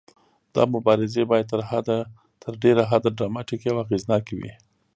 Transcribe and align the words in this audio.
دا 0.55 0.63
مبارزې 0.73 1.23
باید 1.31 1.51
تر 2.43 2.53
ډیره 2.63 2.83
حده 2.91 3.09
ډراماتیکې 3.17 3.67
او 3.71 3.77
اغیزناکې 3.85 4.33
وي. 4.39 4.51